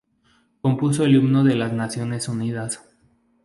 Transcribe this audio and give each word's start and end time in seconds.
Compuso 0.63 1.03
el 1.05 1.13
himno 1.15 1.43
de 1.43 1.53
las 1.53 1.73
Naciones 1.73 2.27
Unidas. 2.27 2.81